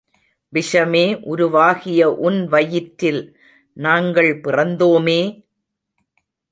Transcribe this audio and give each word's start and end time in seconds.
விஷமே 0.53 1.03
உருவாகிய 1.23 2.01
உன் 2.21 2.47
வயிற்றில் 2.47 3.21
நாங்கள் 3.77 4.33
பிறந்தோமே! 4.39 5.21